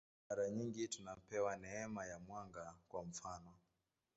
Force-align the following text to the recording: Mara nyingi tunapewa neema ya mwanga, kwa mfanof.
Mara 0.29 0.49
nyingi 0.49 0.87
tunapewa 0.87 1.57
neema 1.57 2.05
ya 2.05 2.19
mwanga, 2.19 2.75
kwa 2.87 3.03
mfanof. 3.05 3.61